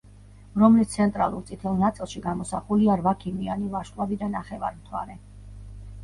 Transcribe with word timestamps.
რომლის 0.61 0.87
ცენტრალურ 0.91 1.41
წითელ 1.49 1.75
ნაწილში 1.83 2.21
გამოსახულია 2.23 2.95
რვაქიმიანი 3.01 3.67
ვარსკვლავი 3.75 4.17
და 4.23 4.31
ნახევარმთვარე. 4.37 5.19